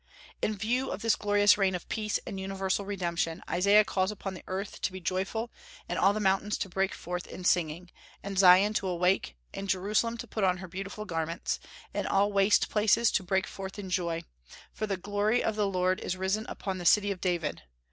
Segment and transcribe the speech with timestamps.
[0.41, 4.43] In view of this glorious reign of peace and universal redemption, Isaiah calls upon the
[4.47, 5.51] earth to be joyful
[5.87, 7.91] and all the mountains to break forth in singing,
[8.23, 11.59] and Zion to awake, and Jerusalem to put on her beautiful garments,
[11.93, 14.23] and all waste places to break forth in joy;
[14.73, 17.61] for the glory of the Lord is risen upon the City of David.